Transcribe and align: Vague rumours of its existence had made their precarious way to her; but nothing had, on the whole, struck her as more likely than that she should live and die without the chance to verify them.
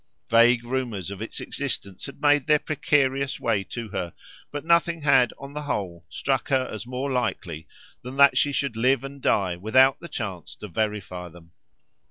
Vague 0.31 0.63
rumours 0.65 1.11
of 1.11 1.21
its 1.21 1.39
existence 1.39 2.07
had 2.07 2.19
made 2.19 2.47
their 2.47 2.57
precarious 2.57 3.39
way 3.39 3.63
to 3.65 3.89
her; 3.89 4.13
but 4.49 4.65
nothing 4.65 5.03
had, 5.03 5.31
on 5.37 5.53
the 5.53 5.61
whole, 5.61 6.07
struck 6.09 6.49
her 6.49 6.67
as 6.73 6.87
more 6.87 7.11
likely 7.11 7.67
than 8.01 8.17
that 8.17 8.35
she 8.35 8.51
should 8.51 8.75
live 8.75 9.03
and 9.03 9.21
die 9.21 9.55
without 9.55 9.99
the 9.99 10.09
chance 10.09 10.55
to 10.55 10.67
verify 10.67 11.29
them. 11.29 11.51